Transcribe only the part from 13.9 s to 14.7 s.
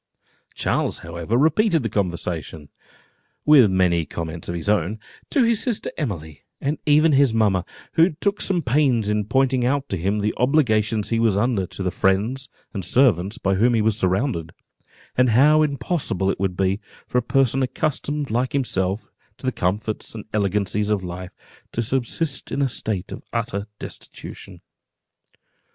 surrounded,